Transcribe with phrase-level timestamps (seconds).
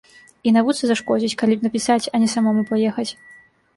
[0.47, 3.11] І навуцы зашкодзіць, калі напісаць, а не самому паехаць.